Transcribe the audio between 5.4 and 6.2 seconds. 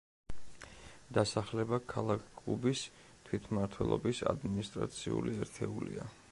ერთეულია.